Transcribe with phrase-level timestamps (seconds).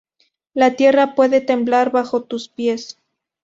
[0.55, 2.97] La tierra puede temblar bajo tus pies.